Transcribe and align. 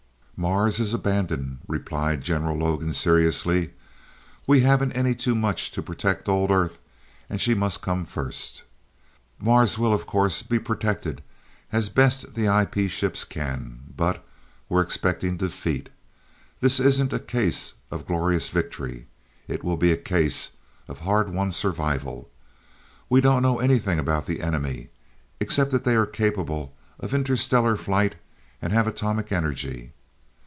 "Mars 0.43 0.79
is 0.79 0.91
abandoned," 0.91 1.59
replied 1.67 2.23
General 2.23 2.57
Logan 2.57 2.93
seriously. 2.93 3.75
"We 4.47 4.61
haven't 4.61 4.93
any 4.93 5.13
too 5.13 5.35
much 5.35 5.69
to 5.69 5.83
protect 5.83 6.27
old 6.27 6.49
Earth, 6.49 6.79
and 7.29 7.39
she 7.39 7.53
must 7.53 7.83
come 7.83 8.05
first. 8.05 8.63
Mars 9.37 9.77
will, 9.77 9.93
of 9.93 10.07
course, 10.07 10.41
be 10.41 10.57
protected 10.57 11.21
as 11.71 11.89
best 11.89 12.33
the 12.33 12.45
IP 12.47 12.89
ships 12.89 13.23
can. 13.23 13.81
But 13.95 14.25
we're 14.67 14.81
expecting 14.81 15.37
defeat. 15.37 15.89
This 16.59 16.79
isn't 16.79 17.13
a 17.13 17.19
case 17.19 17.75
of 17.91 18.07
glorious 18.07 18.49
victory. 18.49 19.05
It 19.47 19.63
will 19.63 19.77
be 19.77 19.91
a 19.91 19.95
case 19.95 20.49
of 20.87 21.01
hard 21.01 21.29
won 21.29 21.51
survival. 21.51 22.31
We 23.11 23.21
don't 23.21 23.43
know 23.43 23.59
anything 23.59 23.99
about 23.99 24.25
the 24.25 24.41
enemy 24.41 24.89
except 25.39 25.69
that 25.69 25.83
they 25.83 25.95
are 25.95 26.07
capable 26.07 26.73
of 26.99 27.13
interstellar 27.13 27.75
flights, 27.77 28.15
and 28.59 28.73
have 28.73 28.87
atomic 28.87 29.31
energy. 29.31 29.91